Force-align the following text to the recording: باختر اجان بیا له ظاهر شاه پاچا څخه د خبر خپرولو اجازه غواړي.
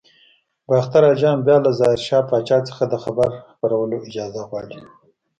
باختر 0.69 1.03
اجان 1.13 1.37
بیا 1.45 1.57
له 1.65 1.71
ظاهر 1.79 1.99
شاه 2.07 2.23
پاچا 2.29 2.57
څخه 2.69 2.83
د 2.87 2.93
خبر 3.03 3.29
خپرولو 3.51 3.95
اجازه 4.07 4.41
غواړي. 4.49 4.79